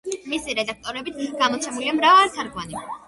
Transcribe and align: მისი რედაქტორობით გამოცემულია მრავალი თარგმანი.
მისი 0.29 0.55
რედაქტორობით 0.59 1.21
გამოცემულია 1.43 1.93
მრავალი 2.01 2.35
თარგმანი. 2.39 2.81